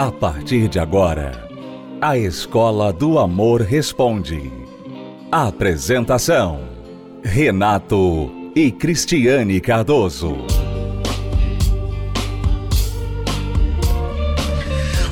[0.00, 1.46] A partir de agora,
[2.00, 4.50] a Escola do Amor Responde.
[5.30, 6.66] Apresentação:
[7.22, 10.38] Renato e Cristiane Cardoso.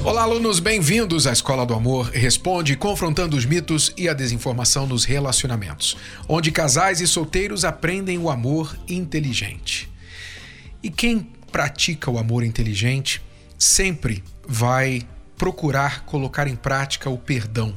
[0.02, 5.04] Olá, alunos, bem-vindos à Escola do Amor Responde, confrontando os mitos e a desinformação nos
[5.04, 9.86] relacionamentos, onde casais e solteiros aprendem o amor inteligente.
[10.82, 13.20] E quem pratica o amor inteligente
[13.58, 17.74] sempre vai procurar colocar em prática o perdão.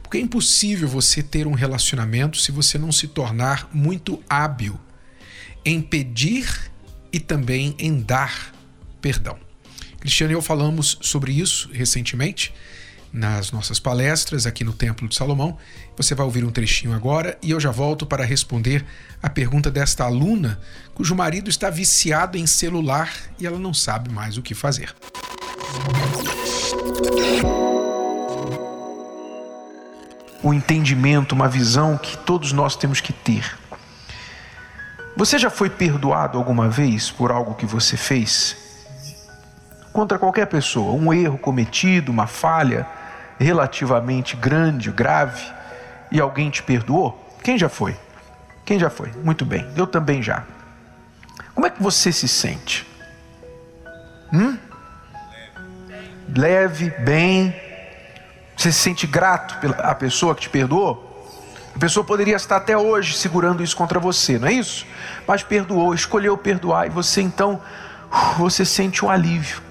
[0.00, 4.78] Porque é impossível você ter um relacionamento se você não se tornar muito hábil
[5.64, 6.70] em pedir
[7.12, 8.54] e também em dar
[9.02, 9.36] perdão.
[10.00, 12.54] Cristiano e eu falamos sobre isso recentemente
[13.12, 15.58] nas nossas palestras aqui no Templo de Salomão.
[15.96, 18.84] Você vai ouvir um trechinho agora e eu já volto para responder
[19.22, 20.60] a pergunta desta aluna
[20.94, 24.94] cujo marido está viciado em celular e ela não sabe mais o que fazer.
[30.42, 33.58] O entendimento, uma visão que todos nós temos que ter.
[35.16, 38.56] Você já foi perdoado alguma vez por algo que você fez?
[39.92, 42.86] Contra qualquer pessoa, um erro cometido, uma falha
[43.38, 45.42] relativamente grande, grave,
[46.10, 47.36] e alguém te perdoou?
[47.42, 47.96] Quem já foi?
[48.64, 49.10] Quem já foi?
[49.24, 50.44] Muito bem, eu também já.
[51.54, 52.86] Como é que você se sente?
[54.32, 54.56] Hum?
[56.36, 57.54] Leve, bem.
[58.56, 61.08] Você se sente grato pela pessoa que te perdoou?
[61.74, 64.84] A pessoa poderia estar até hoje segurando isso contra você, não é isso?
[65.26, 67.60] Mas perdoou, escolheu perdoar e você então
[68.36, 69.62] você sente um alívio.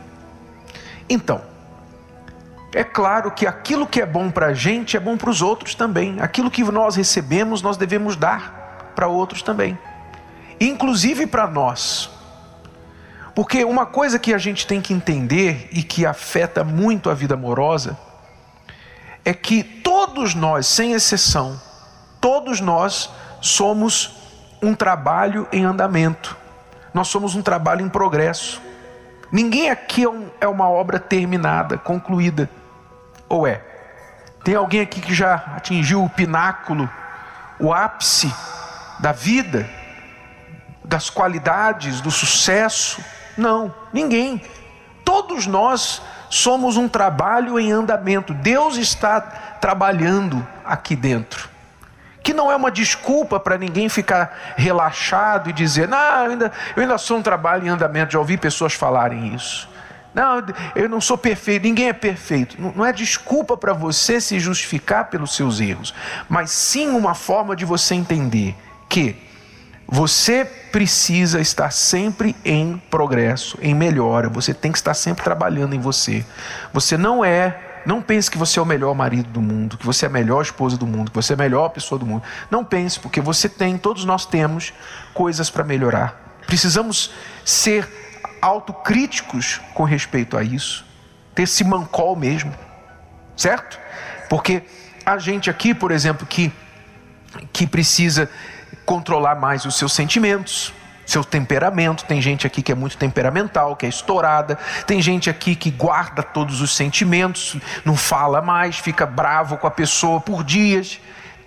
[1.09, 1.41] Então,
[2.73, 5.75] é claro que aquilo que é bom para a gente é bom para os outros
[5.75, 6.17] também.
[6.22, 9.78] Aquilo que nós recebemos, nós devemos dar para outros também,
[10.61, 12.09] inclusive para nós.
[13.38, 17.36] Porque uma coisa que a gente tem que entender e que afeta muito a vida
[17.36, 17.96] amorosa
[19.24, 21.62] é que todos nós, sem exceção,
[22.20, 24.18] todos nós somos
[24.59, 26.36] um trabalho em andamento.
[26.92, 28.59] Nós somos um trabalho em progresso.
[29.31, 30.09] Ninguém aqui é,
[30.42, 32.50] é uma obra terminada, concluída.
[33.30, 33.62] Ou é?
[34.44, 36.90] Tem alguém aqui que já atingiu o pináculo,
[37.59, 38.34] o ápice
[39.00, 39.70] da vida,
[40.84, 43.00] das qualidades, do sucesso?
[43.38, 44.42] Não, ninguém.
[45.06, 48.34] Todos nós somos um trabalho em andamento.
[48.34, 51.50] Deus está trabalhando aqui dentro.
[52.24, 56.81] Que não é uma desculpa para ninguém ficar relaxado e dizer, não, eu ainda, eu
[56.81, 58.14] ainda sou um trabalho em andamento.
[58.14, 59.70] Já ouvi pessoas falarem isso.
[60.14, 60.44] Não,
[60.76, 62.58] eu não sou perfeito, ninguém é perfeito.
[62.76, 65.94] Não é desculpa para você se justificar pelos seus erros,
[66.28, 68.56] mas sim uma forma de você entender
[68.90, 69.27] que
[69.88, 74.28] você precisa estar sempre em progresso, em melhora.
[74.28, 76.25] Você tem que estar sempre trabalhando em você.
[76.74, 80.06] Você não é, não pense que você é o melhor marido do mundo, que você
[80.06, 82.22] é a melhor esposa do mundo, que você é a melhor pessoa do mundo.
[82.52, 84.74] Não pense, porque você tem, todos nós temos
[85.14, 86.38] coisas para melhorar.
[86.46, 87.12] Precisamos
[87.46, 87.88] ser
[88.42, 90.86] autocríticos com respeito a isso,
[91.34, 92.53] ter esse mancol mesmo,
[93.38, 93.80] certo?
[94.30, 94.64] Porque
[95.06, 96.52] a gente aqui, por exemplo, que
[97.52, 98.30] que precisa
[98.88, 100.74] controlar mais os seus sentimentos,
[101.06, 102.06] seu temperamento.
[102.06, 104.58] Tem gente aqui que é muito temperamental, que é estourada.
[104.88, 109.72] Tem gente aqui que guarda todos os sentimentos, não fala mais, fica bravo com a
[109.72, 111.02] pessoa por dias.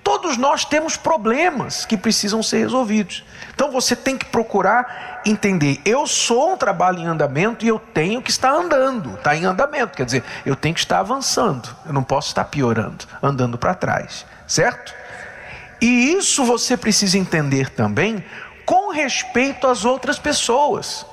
[0.04, 3.24] Todos nós temos problemas que precisam ser resolvidos.
[3.54, 8.20] Então você tem que procurar entender: eu sou um trabalho em andamento e eu tenho
[8.20, 9.14] que estar andando.
[9.14, 11.74] Está em andamento, quer dizer, eu tenho que estar avançando.
[11.86, 14.99] Eu não posso estar piorando, andando para trás, certo?
[15.80, 18.22] E isso você precisa entender também
[18.66, 21.06] com respeito às outras pessoas,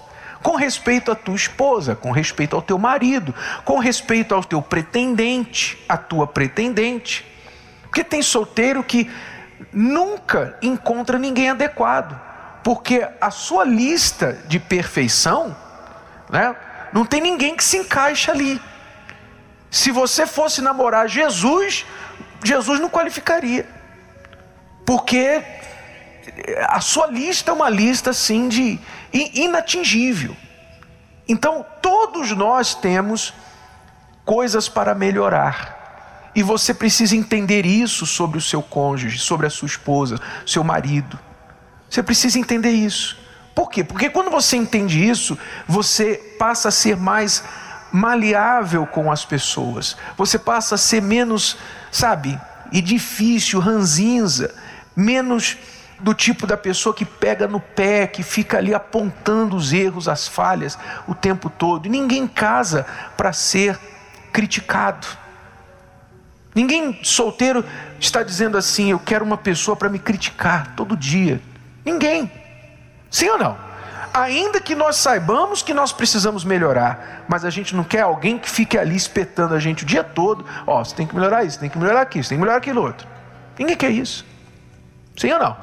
[0.44, 3.34] com respeito à tua esposa, com respeito ao teu marido,
[3.64, 7.26] com respeito ao teu pretendente, à tua pretendente.
[7.84, 9.10] Porque tem solteiro que
[9.72, 12.20] nunca encontra ninguém adequado,
[12.63, 15.56] porque a sua lista de perfeição,
[16.30, 16.56] né,
[16.92, 18.62] não tem ninguém que se encaixa ali.
[19.72, 21.86] Se você fosse namorar Jesus,
[22.44, 23.76] Jesus não qualificaria
[24.88, 25.44] porque
[26.69, 28.80] a sua lista é uma lista assim de
[29.12, 30.34] inatingível.
[31.28, 33.34] Então, todos nós temos
[34.24, 36.31] coisas para melhorar.
[36.34, 41.19] E você precisa entender isso sobre o seu cônjuge, sobre a sua esposa, seu marido.
[41.89, 43.18] Você precisa entender isso.
[43.54, 43.84] Por quê?
[43.84, 45.38] Porque quando você entende isso,
[45.68, 47.44] você passa a ser mais
[47.92, 49.98] maleável com as pessoas.
[50.16, 51.57] Você passa a ser menos,
[51.92, 52.39] sabe,
[52.72, 54.56] e difícil, ranzinza
[54.98, 55.56] menos
[56.00, 60.28] do tipo da pessoa que pega no pé, que fica ali apontando os erros, as
[60.28, 60.78] falhas
[61.08, 61.88] o tempo todo.
[61.88, 62.86] Ninguém casa
[63.16, 63.80] para ser
[64.32, 65.08] criticado.
[66.54, 67.64] Ninguém solteiro
[68.00, 71.40] está dizendo assim: eu quero uma pessoa para me criticar todo dia.
[71.86, 72.32] Ninguém.
[73.10, 73.58] Sim ou não?
[74.14, 78.50] Ainda que nós saibamos que nós precisamos melhorar, mas a gente não quer alguém que
[78.50, 80.44] fique ali espetando a gente o dia todo.
[80.66, 82.58] Ó, oh, você tem que melhorar isso, tem que melhorar aquilo, você tem que melhorar
[82.58, 83.08] aquilo outro.
[83.58, 84.26] Ninguém quer isso.
[85.18, 85.58] Sim ou não?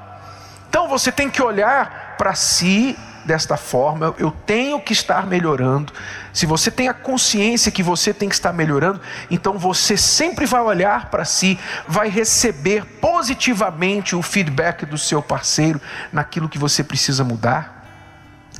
[0.69, 5.93] Então você tem que olhar para si desta forma, eu tenho que estar melhorando.
[6.33, 10.61] Se você tem a consciência que você tem que estar melhorando, então você sempre vai
[10.61, 11.59] olhar para si,
[11.89, 15.81] vai receber positivamente o feedback do seu parceiro
[16.12, 17.83] naquilo que você precisa mudar.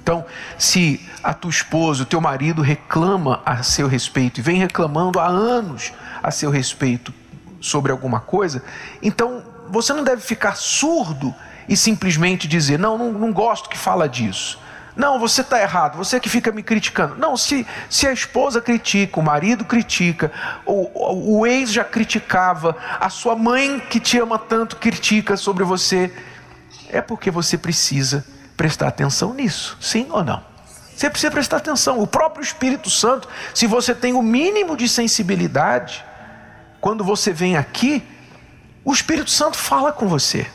[0.03, 0.25] Então,
[0.59, 5.27] se a tua esposa, o teu marido reclama a seu respeito e vem reclamando há
[5.27, 5.93] anos
[6.23, 7.13] a seu respeito
[7.61, 8.63] sobre alguma coisa,
[9.03, 11.35] então você não deve ficar surdo
[11.69, 14.59] e simplesmente dizer: não, não, não gosto que fala disso.
[14.97, 17.17] Não, você está errado, você que fica me criticando.
[17.17, 20.31] Não, se, se a esposa critica, o marido critica,
[20.65, 26.15] o, o ex já criticava, a sua mãe que te ama tanto critica sobre você,
[26.91, 28.25] é porque você precisa
[28.57, 30.41] prestar atenção nisso, sim ou não?
[30.95, 31.99] Você precisa prestar atenção.
[31.99, 36.05] O próprio Espírito Santo, se você tem o mínimo de sensibilidade,
[36.81, 38.01] quando você vem aqui,
[38.85, 40.47] o Espírito Santo fala com você.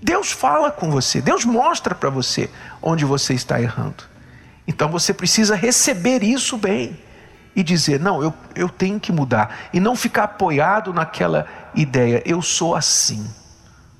[0.00, 2.50] Deus fala com você, Deus mostra para você
[2.82, 4.04] onde você está errando.
[4.66, 6.98] Então você precisa receber isso bem
[7.56, 9.68] e dizer: não, eu, eu tenho que mudar.
[9.72, 13.26] E não ficar apoiado naquela ideia, eu sou assim.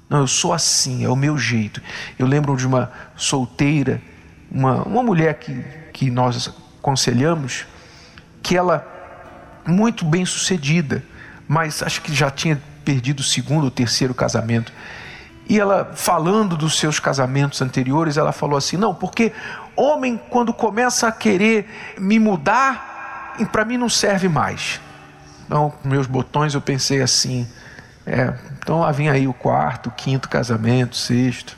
[0.08, 1.82] Não, eu sou assim, é o meu jeito.
[2.18, 4.00] Eu lembro de uma solteira,
[4.50, 7.66] uma, uma mulher que, que nós aconselhamos,
[8.42, 8.86] que ela,
[9.66, 11.02] muito bem sucedida,
[11.48, 14.72] mas acho que já tinha perdido o segundo ou terceiro casamento.
[15.48, 19.32] E ela, falando dos seus casamentos anteriores, ela falou assim: não, porque
[19.76, 24.80] homem, quando começa a querer me mudar, para mim não serve mais.
[25.46, 27.46] Então, com meus botões, eu pensei assim:
[28.06, 31.56] é, então lá vem aí o quarto, quinto casamento, sexto.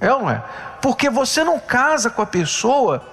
[0.00, 0.42] É ou não é?
[0.80, 3.06] Porque você não casa com a pessoa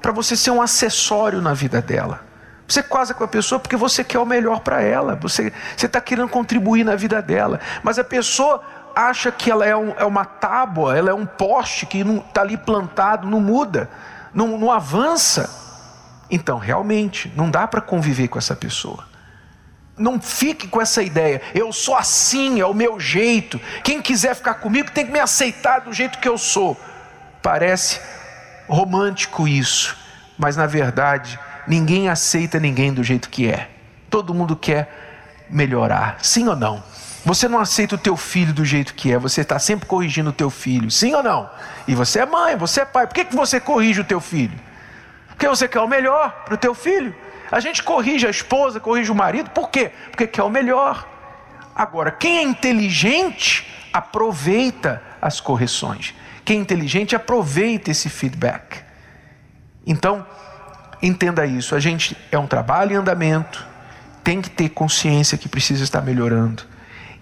[0.00, 2.29] para você ser um acessório na vida dela.
[2.70, 6.28] Você casa com a pessoa porque você quer o melhor para ela, você está querendo
[6.28, 7.58] contribuir na vida dela.
[7.82, 8.62] Mas a pessoa
[8.94, 12.56] acha que ela é, um, é uma tábua, ela é um poste que está ali
[12.56, 13.90] plantado, não muda,
[14.32, 15.50] não, não avança.
[16.30, 19.04] Então, realmente, não dá para conviver com essa pessoa.
[19.98, 23.60] Não fique com essa ideia, eu sou assim, é o meu jeito.
[23.82, 26.80] Quem quiser ficar comigo tem que me aceitar do jeito que eu sou.
[27.42, 28.00] Parece
[28.68, 29.96] romântico isso,
[30.38, 33.68] mas na verdade, ninguém aceita ninguém do jeito que é.
[34.08, 36.82] Todo mundo quer melhorar, sim ou não?
[37.24, 40.32] Você não aceita o teu filho do jeito que é, você está sempre corrigindo o
[40.32, 41.50] teu filho, sim ou não?
[41.86, 44.58] E você é mãe, você é pai, por que, que você corrige o teu filho?
[45.28, 47.14] Porque você quer o melhor para o teu filho.
[47.50, 49.90] A gente corrige a esposa, corrige o marido, por quê?
[50.10, 51.06] Porque quer o melhor.
[51.74, 56.14] Agora, quem é inteligente aproveita as correções.
[56.44, 58.82] Quem é inteligente aproveita esse feedback.
[59.86, 60.26] Então,
[61.02, 61.74] entenda isso.
[61.74, 63.66] A gente é um trabalho em andamento,
[64.22, 66.62] tem que ter consciência que precisa estar melhorando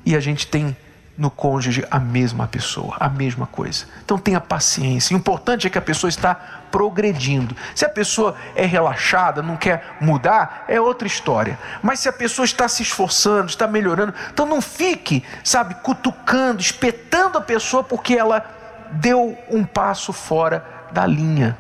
[0.05, 0.77] e a gente tem
[1.19, 3.87] no cônjuge a mesma pessoa, a mesma coisa.
[4.05, 5.15] Então tenha paciência.
[5.15, 6.35] O importante é que a pessoa está
[6.71, 7.57] progredindo.
[7.75, 11.59] Se a pessoa é relaxada, não quer mudar, é outra história.
[11.83, 17.37] Mas se a pessoa está se esforçando, está melhorando, então não fique, sabe, cutucando, espetando
[17.37, 18.45] a pessoa porque ela
[18.93, 21.59] deu um passo fora da linha.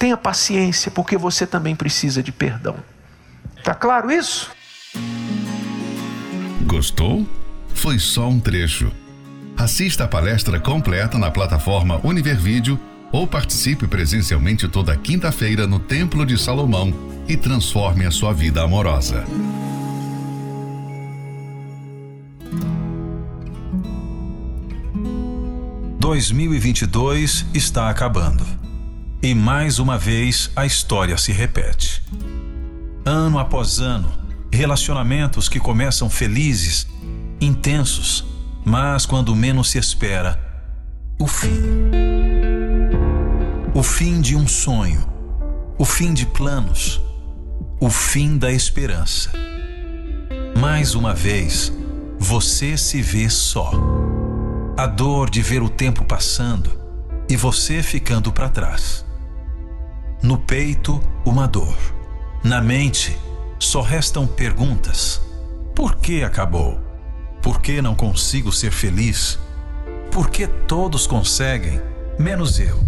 [0.00, 2.74] Tenha paciência, porque você também precisa de perdão.
[3.62, 4.50] Tá claro isso?
[6.62, 7.28] Gostou?
[7.74, 8.90] Foi só um trecho.
[9.58, 12.80] Assista a palestra completa na plataforma Univervídeo
[13.12, 16.94] ou participe presencialmente toda quinta-feira no Templo de Salomão
[17.28, 19.26] e transforme a sua vida amorosa.
[26.00, 28.59] ...2022 está acabando.
[29.22, 32.02] E mais uma vez a história se repete.
[33.04, 34.10] Ano após ano,
[34.50, 36.86] relacionamentos que começam felizes,
[37.38, 38.24] intensos,
[38.64, 40.40] mas quando menos se espera,
[41.18, 41.60] o fim.
[43.74, 45.06] O fim de um sonho,
[45.76, 46.98] o fim de planos,
[47.78, 49.30] o fim da esperança.
[50.58, 51.70] Mais uma vez,
[52.18, 53.70] você se vê só.
[54.78, 56.70] A dor de ver o tempo passando
[57.28, 59.09] e você ficando para trás.
[60.22, 61.76] No peito, uma dor.
[62.44, 63.16] Na mente,
[63.58, 65.20] só restam perguntas.
[65.74, 66.78] Por que acabou?
[67.42, 69.38] Por que não consigo ser feliz?
[70.10, 71.80] Por que todos conseguem,
[72.18, 72.82] menos eu?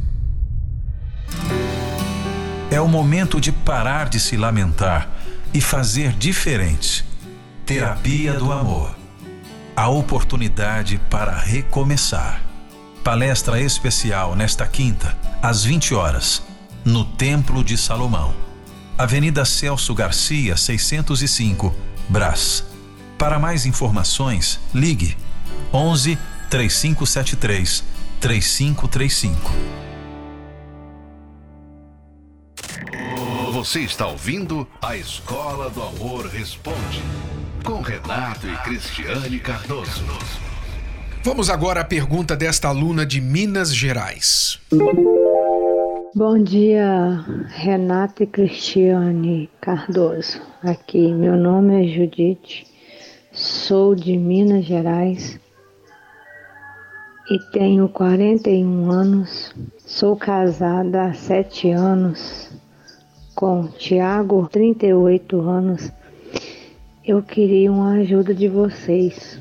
[2.71, 5.09] É o momento de parar de se lamentar,
[5.55, 7.05] e fazer diferente.
[7.67, 8.95] Terapia do Amor.
[9.77, 12.43] A oportunidade para recomeçar.
[13.05, 16.43] Palestra especial nesta quinta, às 20 horas,
[16.85, 18.35] no Templo de Salomão.
[18.99, 21.75] Avenida Celso Garcia, 605,
[22.09, 22.65] Brás.
[23.19, 25.17] Para mais informações, ligue
[25.73, 26.19] 11
[26.51, 27.85] 3573
[28.21, 29.53] 3535.
[33.53, 37.03] Você está ouvindo a Escola do Amor Responde,
[37.65, 40.05] com Renato e Cristiane Cardoso.
[41.23, 44.59] Vamos agora à pergunta desta aluna de Minas Gerais.
[46.15, 50.43] Bom dia, Renata e Cristiane Cardoso.
[50.63, 52.67] Aqui, meu nome é Judite,
[53.33, 55.41] sou de Minas Gerais
[57.31, 59.55] e tenho 41 anos.
[59.79, 62.53] Sou casada há 7 anos
[63.35, 65.91] com Tiago, 38 anos.
[67.03, 69.41] Eu queria uma ajuda de vocês.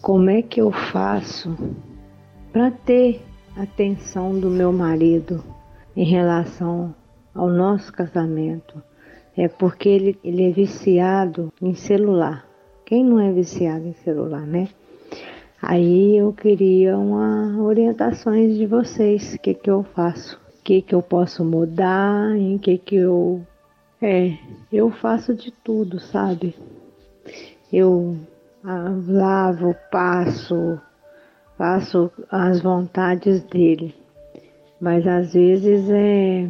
[0.00, 1.52] Como é que eu faço
[2.52, 3.20] para ter
[3.56, 5.42] atenção do meu marido?
[6.00, 6.94] Em relação
[7.34, 8.82] ao nosso casamento
[9.36, 12.46] é porque ele, ele é viciado em celular.
[12.86, 14.70] Quem não é viciado em celular, né?
[15.60, 20.94] Aí eu queria uma orientações de vocês, o que que eu faço, o que que
[20.94, 23.42] eu posso mudar, em que que eu
[24.00, 24.38] é,
[24.72, 26.56] eu faço de tudo, sabe?
[27.70, 28.16] Eu
[28.64, 30.80] ah, lavo, passo,
[31.58, 33.94] faço as vontades dele.
[34.80, 36.48] Mas às vezes é,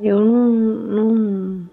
[0.00, 1.70] eu não, não,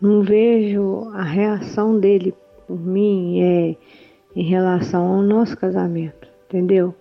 [0.00, 2.32] não vejo a reação dele
[2.66, 3.76] por mim é,
[4.36, 6.94] em relação ao nosso casamento, entendeu?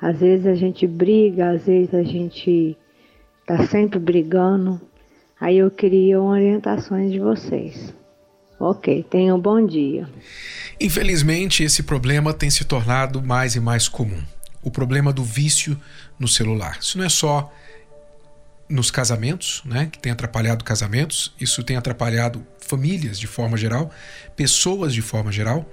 [0.00, 2.76] Às vezes a gente briga, às vezes a gente
[3.44, 4.80] tá sempre brigando.
[5.40, 7.92] Aí eu queria orientações de vocês.
[8.60, 10.08] Ok, tenham um bom dia.
[10.80, 14.22] Infelizmente, esse problema tem se tornado mais e mais comum
[14.66, 15.80] o problema do vício
[16.18, 16.78] no celular.
[16.80, 17.52] Isso não é só
[18.68, 23.92] nos casamentos, né, que tem atrapalhado casamentos, isso tem atrapalhado famílias de forma geral,
[24.34, 25.64] pessoas de forma geral.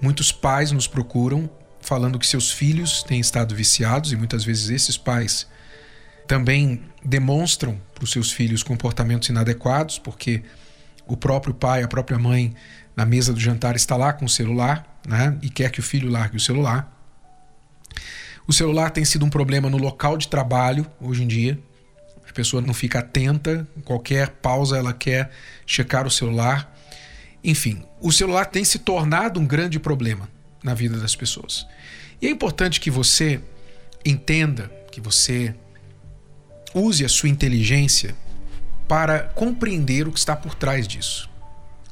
[0.00, 4.96] Muitos pais nos procuram falando que seus filhos têm estado viciados e muitas vezes esses
[4.96, 5.48] pais
[6.28, 10.44] também demonstram para os seus filhos comportamentos inadequados, porque
[11.08, 12.54] o próprio pai, a própria mãe,
[12.94, 16.08] na mesa do jantar está lá com o celular né, e quer que o filho
[16.08, 16.97] largue o celular.
[18.48, 21.60] O celular tem sido um problema no local de trabalho hoje em dia.
[22.26, 25.30] A pessoa não fica atenta, qualquer pausa ela quer
[25.66, 26.74] checar o celular.
[27.44, 30.30] Enfim, o celular tem se tornado um grande problema
[30.64, 31.66] na vida das pessoas.
[32.22, 33.38] E é importante que você
[34.02, 35.54] entenda, que você
[36.74, 38.16] use a sua inteligência
[38.88, 41.28] para compreender o que está por trás disso.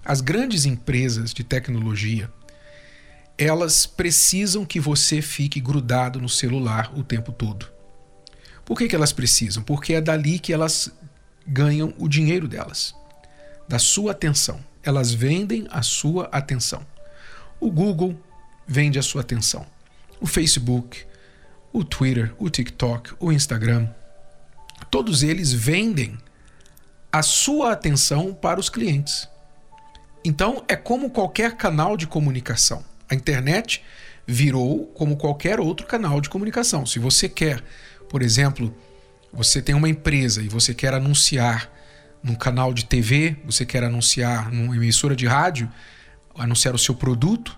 [0.02, 2.30] As grandes empresas de tecnologia,
[3.38, 7.68] elas precisam que você fique grudado no celular o tempo todo.
[8.64, 9.62] Por que, que elas precisam?
[9.62, 10.90] Porque é dali que elas
[11.46, 12.94] ganham o dinheiro delas,
[13.68, 14.58] da sua atenção.
[14.82, 16.84] Elas vendem a sua atenção.
[17.60, 18.18] O Google
[18.66, 19.66] vende a sua atenção.
[20.20, 21.04] O Facebook,
[21.72, 23.88] o Twitter, o TikTok, o Instagram,
[24.90, 26.16] todos eles vendem
[27.12, 29.28] a sua atenção para os clientes.
[30.24, 32.84] Então é como qualquer canal de comunicação.
[33.08, 33.82] A internet
[34.26, 36.84] virou como qualquer outro canal de comunicação.
[36.84, 37.62] Se você quer,
[38.08, 38.74] por exemplo,
[39.32, 41.70] você tem uma empresa e você quer anunciar
[42.22, 45.70] num canal de TV, você quer anunciar numa emissora de rádio,
[46.36, 47.56] anunciar o seu produto,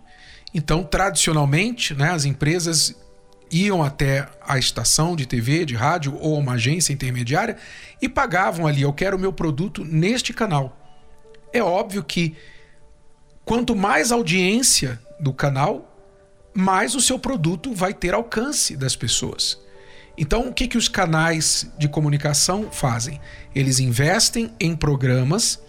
[0.52, 2.94] então tradicionalmente, né, as empresas
[3.50, 7.56] iam até a estação de TV, de rádio ou uma agência intermediária
[8.00, 10.76] e pagavam ali, eu quero o meu produto neste canal.
[11.50, 12.36] É óbvio que
[13.44, 15.96] quanto mais audiência do canal,
[16.54, 19.58] mais o seu produto vai ter alcance das pessoas.
[20.16, 23.20] Então, o que, que os canais de comunicação fazem?
[23.54, 25.62] Eles investem em programas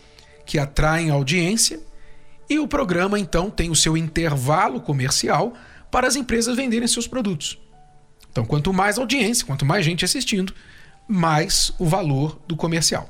[0.46, 1.80] que atraem audiência
[2.50, 5.54] e o programa então tem o seu intervalo comercial
[5.92, 7.60] para as empresas venderem seus produtos.
[8.32, 10.54] Então, quanto mais audiência, quanto mais gente assistindo,
[11.08, 13.08] mais o valor do comercial.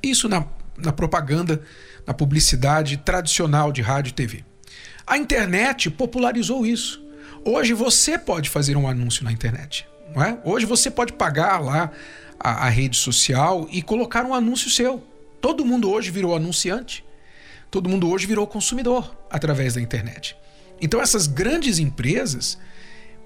[0.00, 0.44] Isso na,
[0.76, 1.62] na propaganda,
[2.06, 4.44] na publicidade tradicional de rádio e TV.
[5.06, 7.00] A internet popularizou isso.
[7.44, 9.86] Hoje você pode fazer um anúncio na internet.
[10.12, 10.38] Não é?
[10.44, 11.92] Hoje você pode pagar lá
[12.40, 15.04] a, a rede social e colocar um anúncio seu.
[15.40, 17.04] Todo mundo hoje virou anunciante.
[17.70, 20.36] Todo mundo hoje virou consumidor através da internet.
[20.80, 22.58] Então essas grandes empresas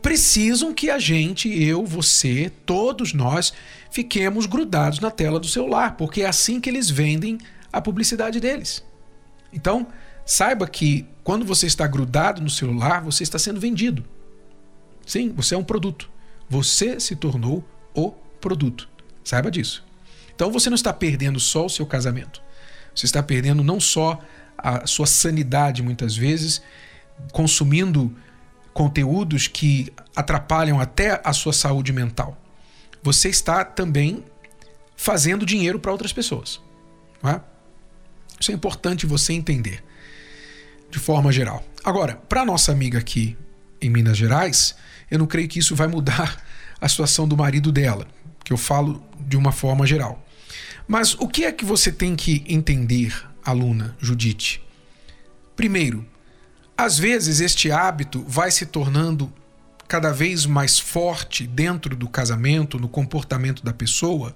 [0.03, 3.55] precisam que a gente, eu, você, todos nós,
[3.91, 7.39] fiquemos grudados na tela do celular, porque é assim que eles vendem
[7.73, 8.85] a publicidade deles.
[9.53, 9.87] Então,
[10.25, 14.05] saiba que quando você está grudado no celular, você está sendo vendido.
[15.07, 16.11] Sim, você é um produto.
[16.49, 18.11] Você se tornou o
[18.41, 18.89] produto.
[19.23, 19.85] Saiba disso.
[20.35, 22.43] Então você não está perdendo só o seu casamento.
[22.93, 24.21] Você está perdendo não só
[24.59, 26.63] a sua sanidade, muitas vezes,
[27.31, 28.13] consumindo
[28.75, 32.37] conteúdos que atrapalham até a sua saúde mental.
[33.05, 34.25] Você está também
[34.97, 36.61] fazendo dinheiro para outras pessoas.
[37.23, 37.41] É?
[38.41, 39.85] Isso é importante você entender,
[40.91, 41.65] de forma geral.
[41.85, 43.37] Agora, para nossa amiga aqui
[43.81, 44.75] em Minas Gerais,
[45.11, 46.43] eu não creio que isso vai mudar
[46.81, 48.07] a situação do marido dela,
[48.45, 50.27] que eu falo de uma forma geral.
[50.87, 54.63] Mas o que é que você tem que entender, aluna Judite?
[55.55, 56.07] Primeiro,
[56.77, 59.33] às vezes este hábito vai se tornando
[59.87, 64.35] cada vez mais forte dentro do casamento, no comportamento da pessoa,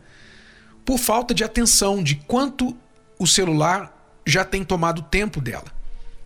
[0.84, 2.76] por falta de atenção de quanto
[3.18, 5.73] o celular já tem tomado tempo dela.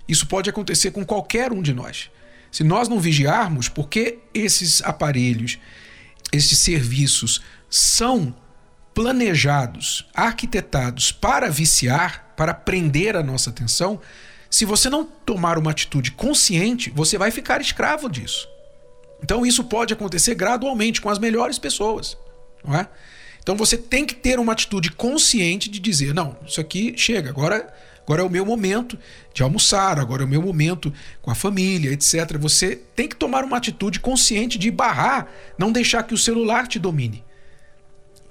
[0.08, 2.10] Isso pode acontecer com qualquer um de nós.
[2.50, 5.58] Se nós não vigiarmos, porque esses aparelhos,
[6.32, 8.34] esses serviços são
[8.94, 14.00] planejados, arquitetados para viciar, para prender a nossa atenção,
[14.50, 18.48] se você não tomar uma atitude consciente, você vai ficar escravo disso.
[19.22, 22.16] Então isso pode acontecer gradualmente com as melhores pessoas,
[22.64, 22.88] não é?
[23.42, 27.72] Então você tem que ter uma atitude consciente de dizer: não, isso aqui chega, agora,
[28.08, 28.98] agora é o meu momento
[29.34, 32.38] de almoçar, agora é o meu momento com a família, etc.
[32.38, 36.78] Você tem que tomar uma atitude consciente de barrar, não deixar que o celular te
[36.78, 37.22] domine.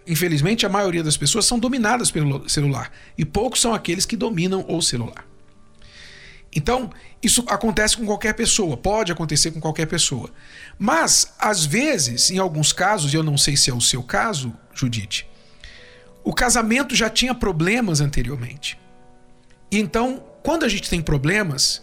[0.07, 4.65] Infelizmente, a maioria das pessoas são dominadas pelo celular e poucos são aqueles que dominam
[4.67, 5.23] o celular.
[6.55, 6.89] Então,
[7.21, 10.31] isso acontece com qualquer pessoa, pode acontecer com qualquer pessoa.
[10.79, 14.51] Mas, às vezes, em alguns casos, e eu não sei se é o seu caso,
[14.73, 15.27] Judite,
[16.23, 18.86] o casamento já tinha problemas anteriormente.
[19.71, 21.81] Então, quando a gente tem problemas,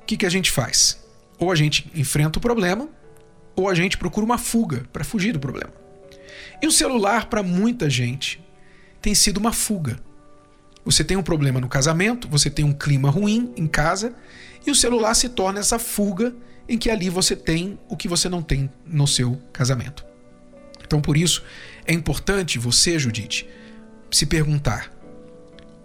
[0.00, 1.02] o que, que a gente faz?
[1.38, 2.88] Ou a gente enfrenta o problema,
[3.56, 5.72] ou a gente procura uma fuga para fugir do problema.
[6.60, 8.42] E o celular, para muita gente,
[9.00, 9.98] tem sido uma fuga.
[10.84, 14.14] Você tem um problema no casamento, você tem um clima ruim em casa,
[14.66, 16.34] e o celular se torna essa fuga
[16.68, 20.04] em que ali você tem o que você não tem no seu casamento.
[20.84, 21.42] Então, por isso,
[21.86, 23.48] é importante você, Judite,
[24.10, 24.92] se perguntar: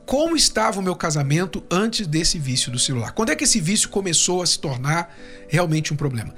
[0.08, 3.12] como estava o meu casamento antes desse vício do celular?
[3.12, 5.14] Quando é que esse vício começou a se tornar
[5.50, 6.34] realmente um problema?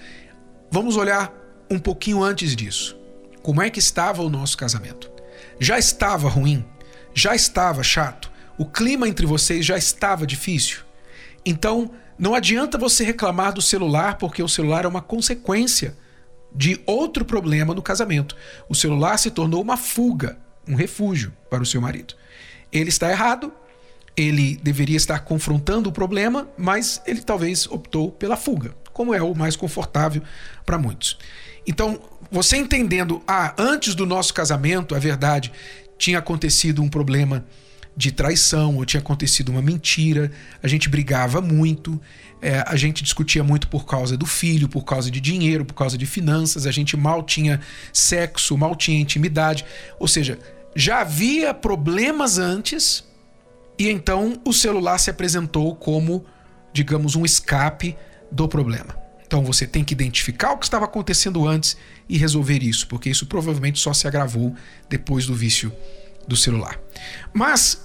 [0.71, 1.31] Vamos olhar
[1.69, 2.97] um pouquinho antes disso.
[3.43, 5.11] Como é que estava o nosso casamento?
[5.59, 6.65] Já estava ruim?
[7.13, 8.31] Já estava chato?
[8.57, 10.79] O clima entre vocês já estava difícil?
[11.45, 15.95] Então, não adianta você reclamar do celular, porque o celular é uma consequência
[16.51, 18.35] de outro problema no casamento.
[18.67, 22.15] O celular se tornou uma fuga, um refúgio para o seu marido.
[22.71, 23.51] Ele está errado,
[24.21, 29.35] ele deveria estar confrontando o problema, mas ele talvez optou pela fuga, como é o
[29.35, 30.21] mais confortável
[30.65, 31.17] para muitos.
[31.65, 31.99] Então,
[32.31, 35.51] você entendendo, ah, antes do nosso casamento, é verdade,
[35.97, 37.45] tinha acontecido um problema
[37.95, 40.31] de traição, ou tinha acontecido uma mentira,
[40.63, 41.99] a gente brigava muito,
[42.41, 45.97] é, a gente discutia muito por causa do filho, por causa de dinheiro, por causa
[45.97, 47.59] de finanças, a gente mal tinha
[47.91, 49.65] sexo, mal tinha intimidade.
[49.99, 50.39] Ou seja,
[50.75, 53.03] já havia problemas antes,
[53.79, 56.25] e então o celular se apresentou como,
[56.73, 57.95] digamos, um escape
[58.29, 58.95] do problema.
[59.25, 61.77] Então você tem que identificar o que estava acontecendo antes
[62.09, 64.53] e resolver isso, porque isso provavelmente só se agravou
[64.89, 65.71] depois do vício
[66.27, 66.77] do celular.
[67.33, 67.81] Mas,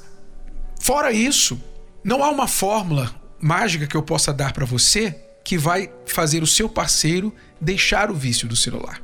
[0.80, 1.62] fora isso,
[2.02, 6.46] não há uma fórmula mágica que eu possa dar para você que vai fazer o
[6.46, 9.00] seu parceiro deixar o vício do celular.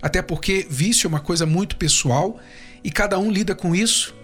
[0.00, 2.38] Até porque vício é uma coisa muito pessoal
[2.82, 4.14] e cada um lida com isso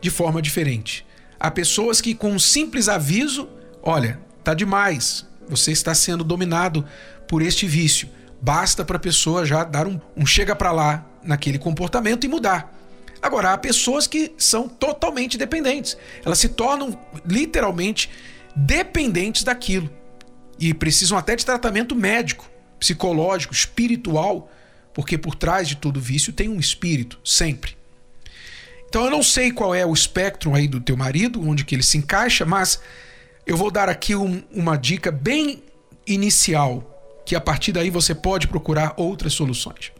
[0.00, 1.04] de forma diferente.
[1.44, 3.50] Há pessoas que, com um simples aviso,
[3.82, 6.88] olha, tá demais, você está sendo dominado
[7.28, 8.08] por este vício.
[8.40, 12.74] Basta para a pessoa já dar um, um chega para lá naquele comportamento e mudar.
[13.20, 15.98] Agora, há pessoas que são totalmente dependentes.
[16.24, 18.08] Elas se tornam literalmente
[18.56, 19.90] dependentes daquilo.
[20.58, 24.50] E precisam até de tratamento médico, psicológico, espiritual,
[24.94, 27.76] porque por trás de todo vício tem um espírito, sempre.
[28.94, 31.82] Então eu não sei qual é o espectro aí do teu marido, onde que ele
[31.82, 32.78] se encaixa, mas
[33.44, 35.64] eu vou dar aqui um, uma dica bem
[36.06, 39.90] inicial que a partir daí você pode procurar outras soluções.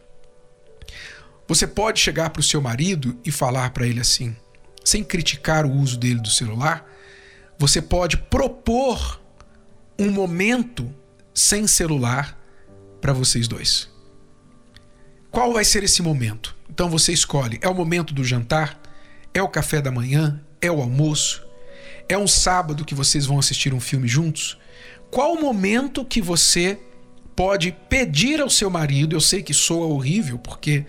[1.45, 4.33] Você pode chegar para o seu marido e falar para ele assim,
[4.85, 6.89] sem criticar o uso dele do celular,
[7.59, 9.19] você pode propor
[9.99, 10.89] um momento
[11.33, 12.39] sem celular
[13.01, 13.89] para vocês dois.
[15.29, 16.55] Qual vai ser esse momento?
[16.69, 18.84] Então você escolhe: é o momento do jantar?
[19.35, 20.41] É o café da manhã?
[20.59, 21.45] É o almoço?
[22.07, 24.57] é um sábado que vocês vão assistir um filme juntos,
[25.09, 26.79] qual o momento que você
[27.35, 29.15] pode pedir ao seu marido?
[29.15, 30.85] Eu sei que soa horrível, porque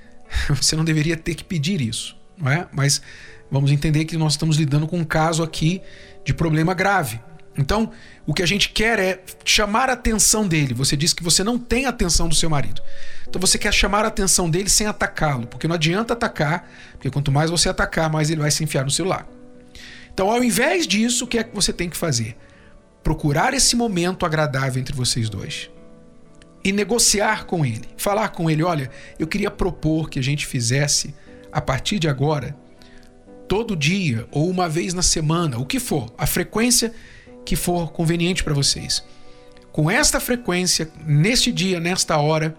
[0.48, 2.66] você não deveria ter que pedir isso, não é?
[2.72, 3.02] Mas
[3.50, 5.80] vamos entender que nós estamos lidando com um caso aqui
[6.24, 7.20] de problema grave.
[7.56, 7.92] Então,
[8.26, 10.74] o que a gente quer é chamar a atenção dele.
[10.74, 12.82] Você disse que você não tem a atenção do seu marido.
[13.28, 17.32] Então você quer chamar a atenção dele sem atacá-lo, porque não adianta atacar, porque quanto
[17.32, 19.26] mais você atacar, mais ele vai se enfiar no celular.
[20.12, 22.36] Então, ao invés disso, o que é que você tem que fazer?
[23.02, 25.70] Procurar esse momento agradável entre vocês dois
[26.62, 27.88] e negociar com ele.
[27.96, 31.14] Falar com ele: olha, eu queria propor que a gente fizesse,
[31.52, 32.56] a partir de agora,
[33.48, 36.92] todo dia ou uma vez na semana, o que for, a frequência
[37.44, 39.02] que for conveniente para vocês.
[39.70, 42.56] Com esta frequência, neste dia, nesta hora,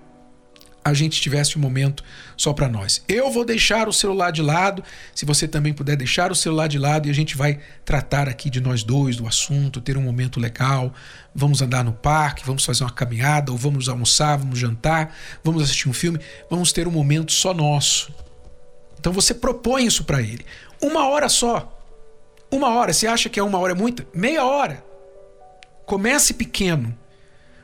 [0.85, 2.03] a gente tivesse um momento
[2.37, 3.03] só para nós.
[3.07, 4.83] Eu vou deixar o celular de lado,
[5.15, 8.51] se você também puder deixar o celular de lado e a gente vai tratar aqui
[8.51, 10.93] de nós dois, do assunto, ter um momento legal.
[11.33, 15.89] Vamos andar no parque, vamos fazer uma caminhada, ou vamos almoçar, vamos jantar, vamos assistir
[15.89, 16.19] um filme,
[16.51, 18.13] vamos ter um momento só nosso.
[18.99, 20.45] Então você propõe isso para ele.
[20.79, 21.74] Uma hora só.
[22.55, 22.93] Uma hora.
[22.93, 24.07] Você acha que é uma hora é muita?
[24.13, 24.81] Meia hora.
[25.85, 26.97] Comece pequeno.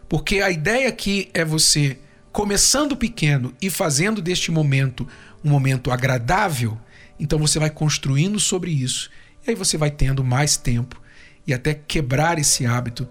[0.09, 1.97] Porque a ideia aqui é você
[2.29, 5.07] começando pequeno e fazendo deste momento
[5.43, 6.77] um momento agradável,
[7.17, 9.09] então você vai construindo sobre isso.
[9.47, 11.01] E aí você vai tendo mais tempo
[11.47, 13.07] e até quebrar esse hábito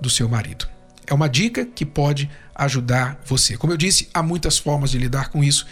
[0.00, 0.68] do seu marido.
[1.04, 3.56] É uma dica que pode ajudar você.
[3.56, 5.66] Como eu disse, há muitas formas de lidar com isso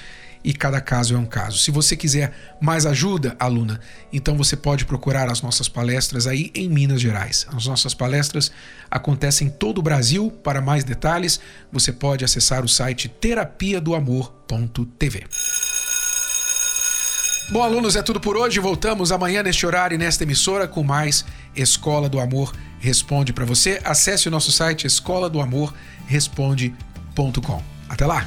[0.45, 1.59] e cada caso é um caso.
[1.59, 3.81] Se você quiser mais ajuda, aluna,
[4.13, 7.47] então você pode procurar as nossas palestras aí em Minas Gerais.
[7.55, 8.51] As nossas palestras
[8.91, 10.31] acontecem em todo o Brasil.
[10.43, 15.25] Para mais detalhes, você pode acessar o site terapia do amor.tv.
[17.51, 18.59] Bom, alunos, é tudo por hoje.
[18.61, 21.25] Voltamos amanhã neste horário e nesta emissora com mais
[21.55, 22.53] Escola do Amor
[22.83, 23.81] Responde para você.
[23.85, 25.73] Acesse o nosso site escola do amor
[26.09, 27.63] responde.com.
[27.89, 28.27] Até lá.